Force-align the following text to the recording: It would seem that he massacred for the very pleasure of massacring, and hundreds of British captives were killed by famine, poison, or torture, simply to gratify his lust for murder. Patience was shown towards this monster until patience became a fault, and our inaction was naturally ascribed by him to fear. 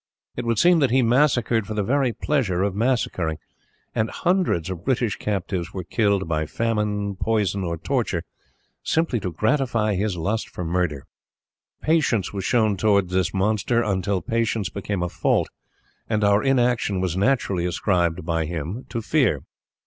It 0.35 0.45
would 0.45 0.57
seem 0.57 0.79
that 0.79 0.89
he 0.89 1.03
massacred 1.03 1.67
for 1.67 1.75
the 1.75 1.83
very 1.83 2.11
pleasure 2.11 2.63
of 2.63 2.73
massacring, 2.73 3.37
and 3.93 4.09
hundreds 4.09 4.71
of 4.71 4.83
British 4.83 5.17
captives 5.17 5.75
were 5.75 5.83
killed 5.83 6.27
by 6.27 6.47
famine, 6.47 7.15
poison, 7.15 7.63
or 7.63 7.77
torture, 7.77 8.23
simply 8.81 9.19
to 9.19 9.31
gratify 9.31 9.93
his 9.93 10.17
lust 10.17 10.49
for 10.49 10.65
murder. 10.65 11.05
Patience 11.83 12.33
was 12.33 12.43
shown 12.43 12.77
towards 12.77 13.13
this 13.13 13.31
monster 13.31 13.83
until 13.83 14.23
patience 14.23 14.69
became 14.69 15.03
a 15.03 15.07
fault, 15.07 15.49
and 16.09 16.23
our 16.23 16.41
inaction 16.41 16.99
was 16.99 17.15
naturally 17.15 17.67
ascribed 17.67 18.25
by 18.25 18.45
him 18.45 18.87
to 18.89 19.03
fear. 19.03 19.43